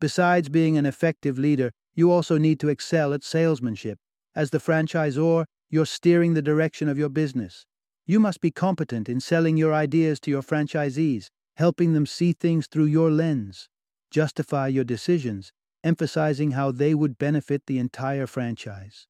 Besides 0.00 0.48
being 0.48 0.76
an 0.76 0.86
effective 0.86 1.38
leader, 1.38 1.72
you 1.94 2.10
also 2.10 2.38
need 2.38 2.60
to 2.60 2.68
excel 2.68 3.12
at 3.12 3.24
salesmanship. 3.24 3.98
As 4.34 4.50
the 4.50 4.58
franchisor, 4.58 5.44
you're 5.70 5.86
steering 5.86 6.34
the 6.34 6.42
direction 6.42 6.88
of 6.88 6.98
your 6.98 7.08
business. 7.08 7.66
You 8.06 8.20
must 8.20 8.40
be 8.40 8.50
competent 8.50 9.08
in 9.08 9.20
selling 9.20 9.56
your 9.56 9.72
ideas 9.72 10.20
to 10.20 10.30
your 10.30 10.42
franchisees, 10.42 11.28
helping 11.56 11.94
them 11.94 12.06
see 12.06 12.32
things 12.32 12.66
through 12.66 12.86
your 12.86 13.10
lens. 13.10 13.68
Justify 14.10 14.68
your 14.68 14.84
decisions, 14.84 15.52
emphasizing 15.82 16.52
how 16.52 16.70
they 16.70 16.94
would 16.94 17.18
benefit 17.18 17.62
the 17.66 17.78
entire 17.78 18.26
franchise. 18.26 19.06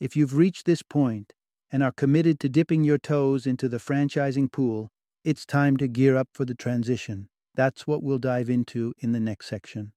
If 0.00 0.16
you've 0.16 0.36
reached 0.36 0.64
this 0.64 0.82
point 0.82 1.32
and 1.70 1.82
are 1.82 1.92
committed 1.92 2.40
to 2.40 2.48
dipping 2.48 2.84
your 2.84 2.98
toes 2.98 3.46
into 3.46 3.68
the 3.68 3.78
franchising 3.78 4.50
pool, 4.50 4.90
it's 5.24 5.44
time 5.44 5.76
to 5.76 5.88
gear 5.88 6.16
up 6.16 6.28
for 6.32 6.44
the 6.44 6.54
transition. 6.54 7.28
That's 7.54 7.86
what 7.86 8.02
we'll 8.02 8.18
dive 8.18 8.50
into 8.50 8.94
in 8.98 9.12
the 9.12 9.20
next 9.20 9.46
section. 9.46 9.92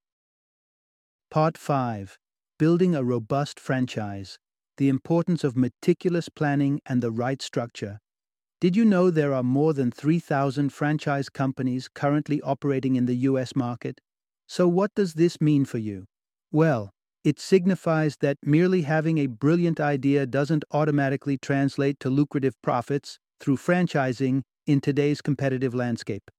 Part 1.29 1.57
5 1.57 2.17
Building 2.59 2.93
a 2.93 3.03
Robust 3.03 3.59
Franchise 3.59 4.37
The 4.77 4.89
Importance 4.89 5.43
of 5.43 5.55
Meticulous 5.55 6.29
Planning 6.29 6.81
and 6.85 7.01
the 7.01 7.11
Right 7.11 7.41
Structure. 7.41 7.99
Did 8.59 8.75
you 8.75 8.85
know 8.85 9.09
there 9.09 9.33
are 9.33 9.41
more 9.41 9.73
than 9.73 9.89
3,000 9.89 10.69
franchise 10.69 11.29
companies 11.29 11.87
currently 11.87 12.41
operating 12.41 12.95
in 12.95 13.07
the 13.07 13.15
US 13.29 13.55
market? 13.55 13.99
So, 14.47 14.67
what 14.67 14.93
does 14.93 15.15
this 15.15 15.41
mean 15.41 15.65
for 15.65 15.79
you? 15.79 16.05
Well, 16.51 16.91
it 17.23 17.39
signifies 17.39 18.17
that 18.17 18.37
merely 18.43 18.81
having 18.81 19.17
a 19.17 19.27
brilliant 19.27 19.79
idea 19.79 20.25
doesn't 20.25 20.65
automatically 20.71 21.37
translate 21.37 21.99
to 22.01 22.09
lucrative 22.09 22.61
profits 22.61 23.17
through 23.39 23.57
franchising 23.57 24.41
in 24.67 24.81
today's 24.81 25.21
competitive 25.21 25.73
landscape. 25.73 26.29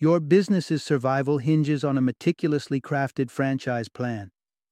Your 0.00 0.20
business's 0.20 0.84
survival 0.84 1.38
hinges 1.38 1.82
on 1.82 1.98
a 1.98 2.00
meticulously 2.00 2.80
crafted 2.80 3.32
franchise 3.32 3.88
plan. 3.88 4.30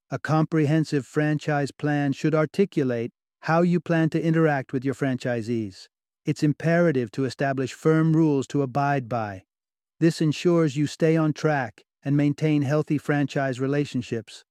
A 0.09 0.21
comprehensive 0.21 1.05
franchise 1.05 1.73
plan 1.73 2.13
should 2.13 2.33
articulate 2.33 3.11
how 3.41 3.63
you 3.63 3.81
plan 3.81 4.09
to 4.11 4.23
interact 4.23 4.73
with 4.73 4.85
your 4.85 4.95
franchisees. 4.95 5.89
It's 6.25 6.45
imperative 6.45 7.11
to 7.11 7.25
establish 7.25 7.73
firm 7.73 8.15
rules 8.15 8.47
to 8.49 8.63
abide 8.63 9.09
by. 9.09 9.43
This 9.99 10.21
ensures 10.21 10.77
you 10.77 10.87
stay 10.87 11.17
on 11.17 11.33
track 11.33 11.83
and 12.05 12.17
maintain 12.17 12.63
healthy 12.63 12.97
franchise 12.97 13.59
relationships. 13.59 14.45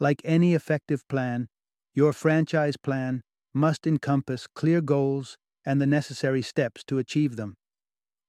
Like 0.00 0.22
any 0.24 0.54
effective 0.54 1.06
plan, 1.08 1.48
your 1.92 2.14
franchise 2.14 2.78
plan 2.78 3.20
must 3.52 3.86
encompass 3.86 4.46
clear 4.46 4.80
goals 4.80 5.36
and 5.66 5.82
the 5.82 5.86
necessary 5.86 6.40
steps 6.40 6.82
to 6.84 6.96
achieve 6.96 7.36
them. 7.36 7.57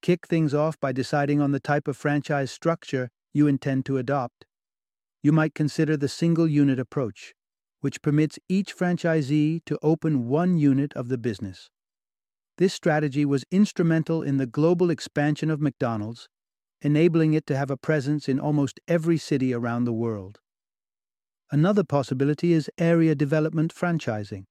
Kick 0.01 0.27
things 0.27 0.53
off 0.53 0.79
by 0.79 0.91
deciding 0.91 1.41
on 1.41 1.51
the 1.51 1.59
type 1.59 1.87
of 1.87 1.97
franchise 1.97 2.51
structure 2.51 3.09
you 3.33 3.47
intend 3.47 3.85
to 3.85 3.97
adopt. 3.97 4.45
You 5.21 5.31
might 5.31 5.53
consider 5.53 5.97
the 5.97 6.07
single 6.07 6.47
unit 6.47 6.79
approach, 6.79 7.33
which 7.81 8.01
permits 8.01 8.39
each 8.47 8.75
franchisee 8.75 9.63
to 9.65 9.77
open 9.81 10.27
one 10.27 10.57
unit 10.57 10.93
of 10.93 11.09
the 11.09 11.17
business. 11.17 11.69
This 12.57 12.73
strategy 12.73 13.25
was 13.25 13.45
instrumental 13.51 14.21
in 14.21 14.37
the 14.37 14.45
global 14.45 14.89
expansion 14.89 15.49
of 15.49 15.61
McDonald's, 15.61 16.29
enabling 16.81 17.33
it 17.33 17.45
to 17.47 17.57
have 17.57 17.69
a 17.69 17.77
presence 17.77 18.29
in 18.29 18.39
almost 18.39 18.79
every 18.87 19.17
city 19.17 19.53
around 19.53 19.83
the 19.83 19.93
world. 19.93 20.39
Another 21.51 21.83
possibility 21.83 22.53
is 22.53 22.69
area 22.77 23.15
development 23.15 23.73
franchising. 23.73 24.45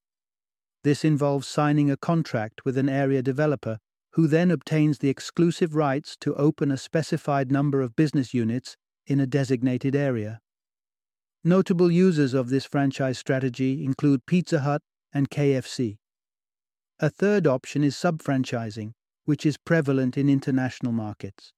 This 0.84 1.04
involves 1.04 1.46
signing 1.46 1.90
a 1.90 1.96
contract 1.96 2.64
with 2.64 2.76
an 2.76 2.88
area 2.88 3.22
developer 3.22 3.78
who 4.18 4.26
then 4.26 4.50
obtains 4.50 4.98
the 4.98 5.08
exclusive 5.08 5.76
rights 5.76 6.16
to 6.16 6.34
open 6.34 6.72
a 6.72 6.76
specified 6.76 7.52
number 7.52 7.80
of 7.80 7.94
business 7.94 8.34
units 8.34 8.76
in 9.06 9.20
a 9.20 9.26
designated 9.28 9.94
area. 9.94 10.40
Notable 11.44 11.88
users 11.88 12.34
of 12.34 12.48
this 12.48 12.64
franchise 12.64 13.16
strategy 13.16 13.84
include 13.84 14.26
Pizza 14.26 14.58
Hut 14.58 14.82
and 15.14 15.30
KFC. 15.30 15.98
A 16.98 17.08
third 17.08 17.46
option 17.46 17.84
is 17.84 17.96
sub-franchising, 17.96 18.90
which 19.24 19.46
is 19.46 19.56
prevalent 19.56 20.18
in 20.18 20.28
international 20.28 20.90
markets. 20.90 21.52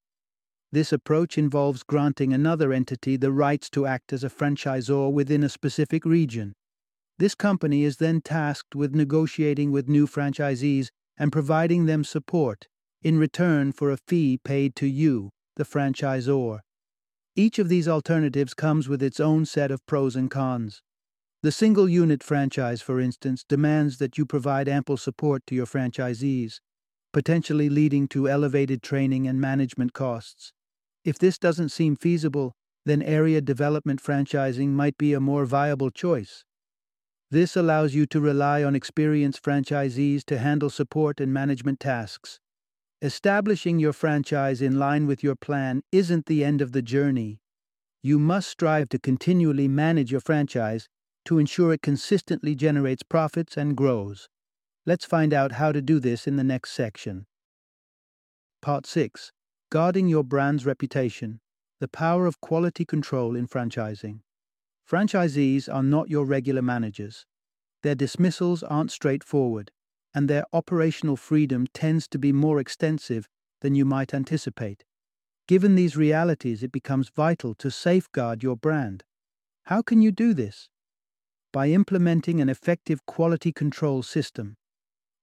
This 0.71 0.93
approach 0.93 1.39
involves 1.39 1.83
granting 1.83 2.35
another 2.35 2.75
entity 2.75 3.17
the 3.17 3.33
rights 3.33 3.71
to 3.71 3.87
act 3.87 4.13
as 4.13 4.23
a 4.23 4.29
franchisor 4.29 5.11
within 5.11 5.43
a 5.43 5.49
specific 5.49 6.05
region. 6.05 6.53
This 7.19 7.35
company 7.35 7.85
is 7.85 7.97
then 7.97 8.21
tasked 8.21 8.75
with 8.75 8.95
negotiating 8.95 9.73
with 9.73 9.89
new 9.89 10.07
franchisees 10.07 10.91
and 11.21 11.31
providing 11.31 11.85
them 11.85 12.03
support 12.03 12.67
in 13.03 13.19
return 13.19 13.73
for 13.73 13.91
a 13.91 13.99
fee 14.09 14.39
paid 14.43 14.75
to 14.75 14.87
you, 14.87 15.31
the 15.57 15.65
franchisor. 15.65 16.61
Each 17.37 17.59
of 17.59 17.69
these 17.69 17.87
alternatives 17.87 18.55
comes 18.55 18.89
with 18.89 19.03
its 19.03 19.21
own 19.21 19.45
set 19.45 19.71
of 19.71 19.85
pros 19.85 20.17
and 20.17 20.31
cons. 20.31 20.81
The 21.43 21.53
single 21.53 21.89
unit 21.91 22.23
franchise, 22.23 22.81
for 22.81 22.99
instance, 22.99 23.45
demands 23.47 23.99
that 23.99 24.17
you 24.17 24.25
provide 24.25 24.67
ample 24.67 24.97
support 24.97 25.43
to 25.47 25.55
your 25.55 25.67
franchisees, 25.67 26.61
potentially 27.13 27.69
leading 27.69 28.09
to 28.09 28.29
elevated 28.29 28.83
training 28.83 29.27
and 29.27 29.39
management 29.39 29.93
costs. 29.93 30.55
If 31.05 31.19
this 31.19 31.39
doesn't 31.39 31.69
seem 31.69 31.97
feasible, 31.97 32.53
then 32.87 33.03
area 33.03 33.43
development 33.43 34.03
franchising 34.03 34.69
might 34.69 34.97
be 34.97 35.13
a 35.13 35.21
more 35.21 35.45
viable 35.45 35.91
choice. 35.91 36.45
This 37.31 37.55
allows 37.55 37.95
you 37.95 38.07
to 38.07 38.21
rely 38.21 38.65
on 38.65 38.75
experienced 38.75 39.43
franchisees 39.43 40.25
to 40.25 40.39
handle 40.39 40.69
support 40.69 41.21
and 41.21 41.33
management 41.33 41.79
tasks. 41.79 42.41
Establishing 43.03 43.79
your 43.79 43.93
franchise 43.93 44.61
in 44.61 44.79
line 44.79 45.07
with 45.07 45.23
your 45.23 45.37
plan 45.37 45.83
isn't 45.93 46.27
the 46.27 46.45
end 46.45 46.61
of 46.61 46.73
the 46.73 46.83
journey. 46.83 47.41
You 48.03 48.19
must 48.19 48.49
strive 48.49 48.89
to 48.89 48.99
continually 48.99 49.69
manage 49.69 50.11
your 50.11 50.21
franchise 50.21 50.89
to 51.27 51.39
ensure 51.39 51.73
it 51.73 51.83
consistently 51.83 52.55
generates 52.57 53.03
profits 53.05 53.57
and 53.57 53.77
grows. 53.77 54.29
Let's 54.85 55.05
find 55.05 55.33
out 55.33 55.53
how 55.53 55.71
to 55.71 55.81
do 55.81 56.01
this 56.01 56.27
in 56.27 56.37
the 56.37 56.45
next 56.45 56.73
section. 56.73 57.27
Part 58.61 58.87
6 58.87 59.31
Guarding 59.71 60.09
Your 60.09 60.25
Brand's 60.25 60.67
Reputation 60.67 61.41
The 61.79 61.89
Power 61.89 62.27
of 62.27 62.41
Quality 62.41 62.85
Control 62.85 63.37
in 63.37 63.47
Franchising. 63.47 64.21
Franchisees 64.91 65.73
are 65.73 65.85
not 65.85 66.11
your 66.11 66.25
regular 66.25 66.63
managers. 66.63 67.25
Their 67.85 67.95
dismissals 67.95 68.65
aren't 68.65 68.91
straightforward, 68.91 69.71
and 70.13 70.29
their 70.29 70.45
operational 70.53 71.17
freedom 71.17 71.69
tends 71.73 72.09
to 72.09 72.19
be 72.19 72.33
more 72.33 72.59
extensive 72.59 73.29
than 73.61 73.77
you 73.77 73.85
might 73.85 74.13
anticipate. 74.13 74.83
Given 75.47 75.77
these 75.77 75.97
realities, 75.97 76.65
it 76.65 76.73
becomes 76.73 77.09
vital 77.09 77.55
to 77.55 77.71
safeguard 77.71 78.43
your 78.43 78.57
brand. 78.57 79.05
How 79.67 79.81
can 79.81 80.03
you 80.03 80.11
do 80.11 80.35
this? 80.35 80.69
By 81.53 81.69
implementing 81.69 82.41
an 82.41 82.49
effective 82.49 83.07
quality 83.07 83.53
control 83.53 84.03
system. 84.03 84.57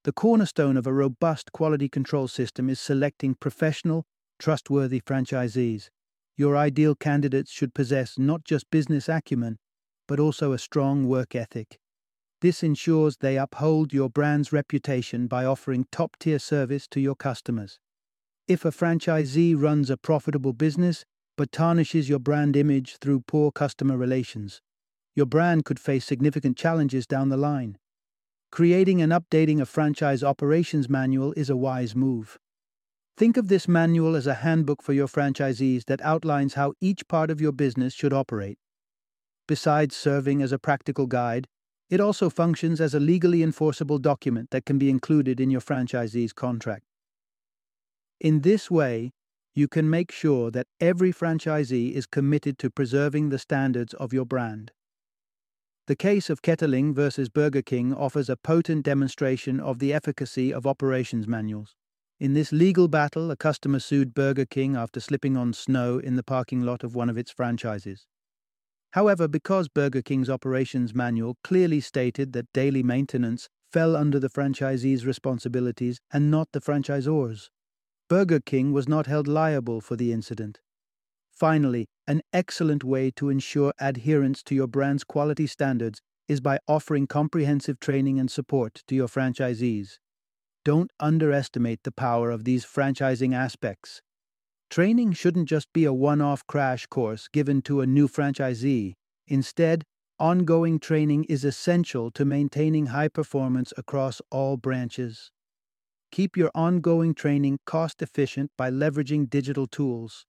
The 0.06 0.14
cornerstone 0.14 0.78
of 0.78 0.88
a 0.88 0.94
robust 0.94 1.52
quality 1.52 1.90
control 1.90 2.30
system 2.30 2.70
is 2.70 2.80
selecting 2.80 3.36
professional, 3.36 4.06
trustworthy 4.40 5.02
franchisees. 5.02 5.90
Your 6.38 6.56
ideal 6.56 6.94
candidates 6.94 7.52
should 7.52 7.74
possess 7.74 8.20
not 8.20 8.44
just 8.44 8.70
business 8.70 9.10
acumen, 9.10 9.58
but 10.08 10.20
also 10.20 10.54
a 10.54 10.60
strong 10.60 11.08
work 11.08 11.34
ethic. 11.34 11.80
This 12.42 12.62
ensures 12.62 13.18
they 13.18 13.38
uphold 13.38 13.92
your 13.92 14.10
brand's 14.10 14.54
reputation 14.54 15.26
by 15.26 15.44
offering 15.44 15.88
top 15.92 16.16
tier 16.20 16.38
service 16.38 16.88
to 16.90 17.00
your 17.00 17.16
customers. 17.16 17.80
If 18.48 18.64
a 18.64 18.72
franchisee 18.72 19.60
runs 19.60 19.90
a 19.90 19.98
profitable 19.98 20.54
business 20.54 21.04
but 21.36 21.52
tarnishes 21.52 22.08
your 22.08 22.20
brand 22.20 22.56
image 22.56 22.98
through 22.98 23.22
poor 23.22 23.52
customer 23.52 23.98
relations, 23.98 24.62
your 25.16 25.26
brand 25.26 25.66
could 25.66 25.80
face 25.80 26.06
significant 26.06 26.56
challenges 26.56 27.08
down 27.08 27.30
the 27.30 27.38
line. 27.38 27.80
Creating 28.52 29.02
and 29.02 29.12
updating 29.12 29.60
a 29.60 29.66
franchise 29.66 30.24
operations 30.24 30.88
manual 30.88 31.34
is 31.36 31.50
a 31.50 31.58
wise 31.58 31.96
move. 31.96 32.38
Think 33.18 33.36
of 33.36 33.48
this 33.48 33.68
manual 33.68 34.16
as 34.16 34.28
a 34.28 34.36
handbook 34.36 34.84
for 34.84 34.94
your 34.94 35.08
franchisees 35.08 35.86
that 35.86 36.02
outlines 36.02 36.54
how 36.54 36.74
each 36.80 37.08
part 37.08 37.32
of 37.32 37.42
your 37.42 37.52
business 37.52 37.96
should 37.96 38.14
operate. 38.14 38.60
Besides 39.48 39.96
serving 39.96 40.44
as 40.44 40.52
a 40.52 40.60
practical 40.60 41.08
guide, 41.08 41.48
it 41.90 42.00
also 42.00 42.30
functions 42.30 42.80
as 42.80 42.94
a 42.94 43.00
legally 43.00 43.42
enforceable 43.42 43.98
document 43.98 44.52
that 44.52 44.66
can 44.66 44.78
be 44.78 44.92
included 44.92 45.40
in 45.40 45.50
your 45.50 45.62
franchisee's 45.62 46.32
contract. 46.32 46.84
In 48.20 48.42
this 48.42 48.70
way, 48.70 49.14
you 49.56 49.68
can 49.68 49.90
make 49.90 50.12
sure 50.12 50.52
that 50.52 50.68
every 50.80 51.12
franchisee 51.12 51.94
is 51.94 52.06
committed 52.06 52.60
to 52.60 52.70
preserving 52.70 53.30
the 53.30 53.40
standards 53.40 53.96
of 53.96 54.14
your 54.14 54.26
brand. 54.26 54.72
The 55.88 55.96
case 55.96 56.30
of 56.30 56.44
Ketterling 56.44 56.94
versus 56.94 57.30
Burger 57.30 57.64
King 57.64 57.96
offers 57.96 58.30
a 58.30 58.38
potent 58.38 58.86
demonstration 58.86 59.60
of 59.60 59.80
the 59.80 59.92
efficacy 59.92 60.54
of 60.54 60.68
operations 60.68 61.28
manuals. 61.28 61.76
In 62.20 62.34
this 62.34 62.52
legal 62.52 62.88
battle, 62.88 63.30
a 63.30 63.36
customer 63.36 63.80
sued 63.80 64.16
Burger 64.16 64.46
King 64.46 64.76
after 64.76 65.00
slipping 65.00 65.38
on 65.38 65.54
snow 65.54 66.00
in 66.00 66.16
the 66.16 66.24
parking 66.24 66.62
lot 66.62 66.84
of 66.84 66.96
one 66.96 67.10
of 67.10 67.18
its 67.18 67.30
franchises. 67.30 68.08
However, 68.92 69.28
because 69.28 69.68
Burger 69.68 70.02
King's 70.02 70.30
operations 70.30 70.96
manual 70.96 71.38
clearly 71.44 71.80
stated 71.80 72.34
that 72.34 72.52
daily 72.54 72.82
maintenance 72.82 73.50
fell 73.72 73.96
under 73.96 74.20
the 74.20 74.30
franchisee's 74.30 75.06
responsibilities 75.06 76.00
and 76.12 76.32
not 76.32 76.48
the 76.54 76.62
franchisor's, 76.62 77.52
Burger 78.10 78.40
King 78.40 78.72
was 78.72 78.88
not 78.88 79.06
held 79.06 79.28
liable 79.28 79.80
for 79.80 79.96
the 79.96 80.12
incident. 80.12 80.60
Finally, 81.30 81.88
an 82.08 82.22
excellent 82.34 82.84
way 82.84 83.12
to 83.12 83.30
ensure 83.30 83.74
adherence 83.80 84.42
to 84.42 84.56
your 84.56 84.66
brand's 84.68 85.04
quality 85.04 85.46
standards 85.46 86.02
is 86.28 86.42
by 86.42 86.58
offering 86.68 87.06
comprehensive 87.06 87.80
training 87.80 88.20
and 88.20 88.32
support 88.32 88.82
to 88.88 88.96
your 88.96 89.08
franchisees. 89.08 90.00
Don't 90.68 90.92
underestimate 91.00 91.84
the 91.84 91.94
power 91.94 92.30
of 92.30 92.44
these 92.44 92.66
franchising 92.66 93.34
aspects. 93.34 94.02
Training 94.70 95.14
shouldn't 95.14 95.48
just 95.48 95.72
be 95.72 95.86
a 95.86 95.94
one 95.94 96.20
off 96.20 96.46
crash 96.46 96.86
course 96.88 97.30
given 97.30 97.62
to 97.62 97.80
a 97.80 97.88
new 97.88 98.10
franchisee. 98.10 98.96
Instead, 99.28 99.86
ongoing 100.20 100.78
training 100.78 101.24
is 101.30 101.46
essential 101.46 102.12
to 102.12 102.26
maintaining 102.26 102.88
high 102.88 103.08
performance 103.08 103.72
across 103.78 104.22
all 104.30 104.58
branches. 104.58 105.32
Keep 106.12 106.36
your 106.36 106.52
ongoing 106.54 107.14
training 107.14 107.60
cost 107.66 108.02
efficient 108.02 108.52
by 108.58 108.70
leveraging 108.70 109.30
digital 109.30 109.68
tools. 109.68 110.26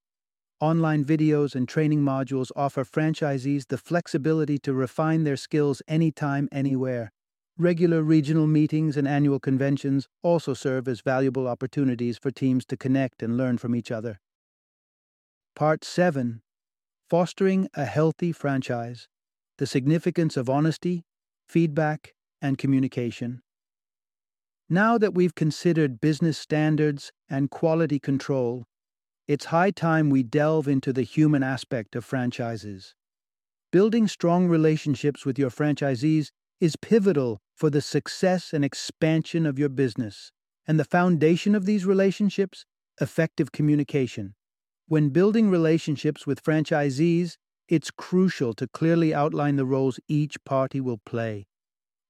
Online 0.61 1.05
videos 1.05 1.57
and 1.57 1.69
training 1.69 2.03
modules 2.03 2.53
offer 2.55 2.85
franchisees 2.85 3.67
the 3.67 3.77
flexibility 3.77 4.57
to 4.59 4.73
refine 4.73 5.25
their 5.25 5.37
skills 5.37 5.83
anytime, 5.89 6.49
anywhere. 6.53 7.11
Regular 7.61 8.05
regional 8.05 8.47
meetings 8.47 8.97
and 8.97 9.09
annual 9.09 9.41
conventions 9.41 10.07
also 10.23 10.55
serve 10.55 10.87
as 10.87 11.01
valuable 11.01 11.49
opportunities 11.49 12.17
for 12.17 12.31
teams 12.31 12.65
to 12.67 12.77
connect 12.77 13.21
and 13.21 13.37
learn 13.37 13.59
from 13.59 13.75
each 13.75 13.91
other. 13.91 14.21
Part 15.57 15.83
7 15.83 16.41
Fostering 17.11 17.69
a 17.75 17.85
Healthy 17.85 18.31
Franchise 18.31 19.09
The 19.57 19.67
Significance 19.67 20.37
of 20.37 20.49
Honesty, 20.49 21.03
Feedback, 21.49 22.15
and 22.41 22.57
Communication. 22.59 23.43
Now 24.71 24.97
that 24.97 25.15
we've 25.15 25.35
considered 25.35 26.01
business 26.01 26.39
standards 26.39 27.11
and 27.29 27.51
quality 27.51 27.99
control, 27.99 28.67
it's 29.27 29.47
high 29.47 29.73
time 29.73 30.11
we 30.11 30.23
delve 30.23 30.69
into 30.69 30.93
the 30.93 31.03
human 31.03 31.43
aspect 31.43 31.97
of 31.97 32.05
franchises. 32.05 32.95
Building 33.73 34.07
strong 34.07 34.47
relationships 34.47 35.27
with 35.27 35.41
your 35.41 35.51
franchisees 35.51 36.31
is 36.61 36.77
pivotal 36.77 37.41
for 37.59 37.71
the 37.71 37.81
success 37.81 38.53
and 38.53 38.65
expansion 38.65 39.45
of 39.45 39.59
your 39.59 39.69
business. 39.69 40.31
And 40.67 40.79
the 40.79 40.85
foundation 40.85 41.55
of 41.57 41.67
these 41.67 41.85
relationships? 41.85 42.65
Effective 43.01 43.51
communication. 43.51 44.35
When 44.87 45.09
building 45.09 45.51
relationships 45.51 46.27
with 46.27 46.43
franchisees, 46.43 47.37
it's 47.69 47.91
crucial 47.91 48.55
to 48.55 48.69
clearly 48.69 49.13
outline 49.13 49.57
the 49.57 49.67
roles 49.67 49.99
each 50.09 50.43
party 50.45 50.81
will 50.81 51.01
play. 51.05 51.47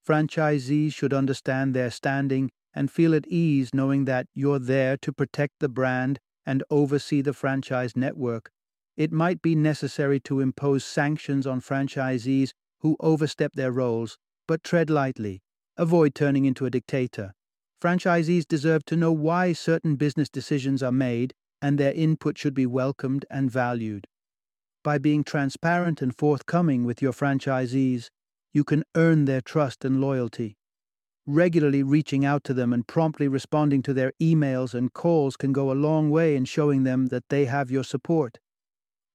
Franchisees 0.07 0.93
should 0.93 1.15
understand 1.15 1.75
their 1.75 1.91
standing 1.91 2.51
and 2.75 2.91
feel 2.91 3.15
at 3.15 3.27
ease 3.27 3.71
knowing 3.73 4.05
that 4.05 4.27
you're 4.35 4.59
there 4.59 4.97
to 4.99 5.13
protect 5.13 5.55
the 5.61 5.69
brand 5.69 6.19
and 6.47 6.63
oversee 6.71 7.23
the 7.23 7.33
franchise 7.33 7.97
network, 7.97 8.51
it 8.97 9.13
might 9.13 9.41
be 9.43 9.55
necessary 9.55 10.19
to 10.19 10.41
impose 10.41 10.85
sanctions 10.85 11.47
on 11.47 11.61
franchisees 11.61 12.53
who 12.81 12.97
overstep 13.01 13.53
their 13.55 13.73
roles, 13.73 14.19
but 14.49 14.65
tread 14.65 14.91
lightly. 14.91 15.43
Avoid 15.77 16.17
turning 16.17 16.45
into 16.45 16.67
a 16.67 16.71
dictator. 16.71 17.35
Franchisees 17.81 18.49
deserve 18.49 18.85
to 18.87 18.97
know 18.97 19.13
why 19.13 19.53
certain 19.53 19.95
business 19.95 20.29
decisions 20.29 20.83
are 20.83 20.91
made, 20.91 21.35
and 21.63 21.79
their 21.79 21.93
input 21.93 22.37
should 22.37 22.55
be 22.55 22.67
welcomed 22.67 23.25
and 23.31 23.49
valued. 23.49 24.09
By 24.83 24.99
being 24.99 25.23
transparent 25.23 26.03
and 26.03 26.17
forthcoming 26.17 26.85
with 26.85 27.01
your 27.01 27.13
franchisees, 27.13 28.09
you 28.53 28.65
can 28.65 28.83
earn 28.97 29.27
their 29.27 29.41
trust 29.41 29.85
and 29.85 30.01
loyalty. 30.01 30.57
Regularly 31.27 31.83
reaching 31.83 32.25
out 32.25 32.43
to 32.45 32.55
them 32.55 32.73
and 32.73 32.87
promptly 32.87 33.29
responding 33.29 33.83
to 33.83 33.93
their 33.93 34.13
emails 34.21 34.73
and 34.75 34.93
calls 34.93 35.37
can 35.37 35.53
go 35.53 35.71
a 35.71 35.75
long 35.75 36.11
way 36.11 36.35
in 36.35 36.47
showing 36.47 36.85
them 36.85 37.07
that 37.07 37.29
they 37.29 37.45
have 37.45 37.71
your 37.71 37.85
support. 37.85 38.39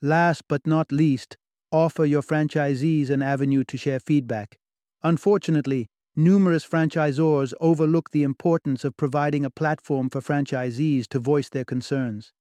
Last 0.02 0.44
but 0.48 0.68
not 0.68 0.92
least, 0.92 1.38
offer 1.72 2.06
your 2.06 2.22
franchisees 2.22 3.10
an 3.10 3.22
avenue 3.22 3.64
to 3.64 3.78
share 3.78 4.00
feedback. 4.00 4.60
Unfortunately, 5.04 5.88
numerous 6.16 6.66
franchisors 6.66 7.54
overlook 7.60 8.12
the 8.12 8.24
importance 8.24 8.86
of 8.86 8.96
providing 8.96 9.44
a 9.44 9.50
platform 9.50 10.10
for 10.10 10.22
franchisees 10.22 11.08
to 11.08 11.20
voice 11.20 11.50
their 11.50 11.66
concerns. 11.66 12.32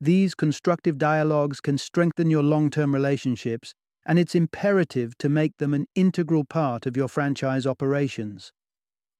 These 0.00 0.34
constructive 0.34 0.98
dialogues 0.98 1.60
can 1.60 1.78
strengthen 1.78 2.28
your 2.28 2.42
long 2.42 2.68
term 2.68 2.92
relationships, 2.92 3.74
and 4.04 4.18
it's 4.18 4.34
imperative 4.34 5.16
to 5.18 5.30
make 5.30 5.56
them 5.56 5.72
an 5.72 5.86
integral 5.94 6.44
part 6.44 6.84
of 6.84 6.96
your 6.96 7.08
franchise 7.08 7.66
operations. 7.66 8.52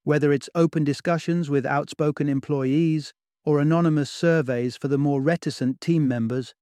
Whether 0.02 0.30
it's 0.30 0.50
open 0.54 0.84
discussions 0.84 1.48
with 1.48 1.64
outspoken 1.64 2.28
employees 2.28 3.14
or 3.44 3.60
anonymous 3.60 4.10
surveys 4.10 4.76
for 4.76 4.88
the 4.88 4.98
more 4.98 5.22
reticent 5.22 5.80
team 5.80 6.06
members, 6.06 6.54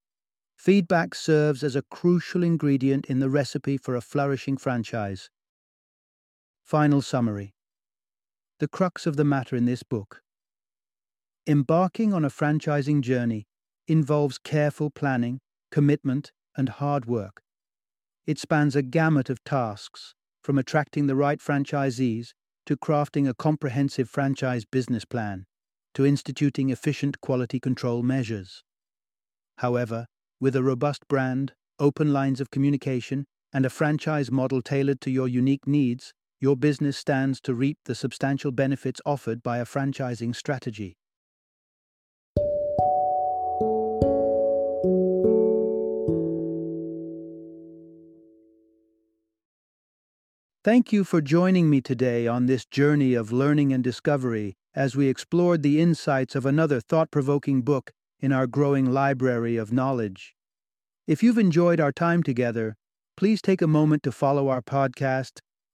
feedback 0.55 1.15
serves 1.15 1.63
as 1.63 1.75
a 1.75 1.81
crucial 1.81 2.43
ingredient 2.43 3.07
in 3.07 3.19
the 3.19 3.29
recipe 3.29 3.75
for 3.75 3.97
a 3.97 4.01
flourishing 4.01 4.55
franchise. 4.55 5.29
Final 6.63 7.01
summary 7.01 7.53
The 8.59 8.69
crux 8.69 9.05
of 9.05 9.17
the 9.17 9.25
matter 9.25 9.55
in 9.55 9.65
this 9.65 9.83
book. 9.83 10.21
Embarking 11.45 12.13
on 12.13 12.23
a 12.23 12.29
franchising 12.29 13.01
journey 13.01 13.45
involves 13.87 14.37
careful 14.37 14.89
planning, 14.89 15.41
commitment, 15.71 16.31
and 16.55 16.69
hard 16.69 17.05
work. 17.05 17.41
It 18.25 18.39
spans 18.39 18.75
a 18.75 18.81
gamut 18.81 19.29
of 19.29 19.43
tasks, 19.43 20.15
from 20.41 20.57
attracting 20.57 21.07
the 21.07 21.17
right 21.17 21.39
franchisees 21.39 22.29
to 22.65 22.77
crafting 22.77 23.27
a 23.27 23.33
comprehensive 23.33 24.09
franchise 24.09 24.63
business 24.63 25.03
plan, 25.03 25.45
to 25.93 26.05
instituting 26.05 26.69
efficient 26.69 27.19
quality 27.19 27.59
control 27.59 28.03
measures. 28.03 28.63
However, 29.57 30.07
with 30.39 30.55
a 30.55 30.63
robust 30.63 31.07
brand, 31.09 31.53
open 31.77 32.13
lines 32.13 32.39
of 32.39 32.49
communication, 32.49 33.25
and 33.51 33.65
a 33.65 33.69
franchise 33.69 34.31
model 34.31 34.61
tailored 34.61 35.01
to 35.01 35.11
your 35.11 35.27
unique 35.27 35.67
needs, 35.67 36.13
your 36.43 36.57
business 36.57 36.97
stands 36.97 37.39
to 37.39 37.53
reap 37.53 37.77
the 37.85 37.95
substantial 37.95 38.51
benefits 38.51 38.99
offered 39.05 39.41
by 39.41 39.59
a 39.59 39.65
franchising 39.65 40.35
strategy. 40.35 40.97
Thank 50.65 50.91
you 50.91 51.05
for 51.05 51.21
joining 51.21 51.69
me 51.69 51.79
today 51.79 52.27
on 52.27 52.47
this 52.47 52.65
journey 52.65 53.13
of 53.13 53.31
learning 53.31 53.71
and 53.71 53.81
discovery 53.81 54.57
as 54.75 54.97
we 54.97 55.07
explored 55.07 55.63
the 55.63 55.79
insights 55.79 56.35
of 56.35 56.45
another 56.45 56.81
thought 56.81 57.09
provoking 57.09 57.61
book 57.61 57.93
in 58.19 58.33
our 58.33 58.47
growing 58.47 58.91
library 58.91 59.55
of 59.55 59.71
knowledge. 59.71 60.35
If 61.07 61.23
you've 61.23 61.37
enjoyed 61.37 61.79
our 61.79 61.93
time 61.93 62.21
together, 62.21 62.75
please 63.15 63.41
take 63.41 63.61
a 63.61 63.67
moment 63.67 64.03
to 64.03 64.11
follow 64.11 64.49
our 64.49 64.61
podcast, 64.61 65.39